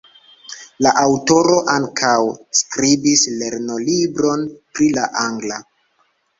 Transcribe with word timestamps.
La 0.85 0.93
aŭtoro 1.01 1.57
ankaŭ 1.73 2.15
skribis 2.61 3.27
lernolibron 3.43 4.51
pri 4.57 4.91
la 4.99 5.09
angla. 5.29 5.65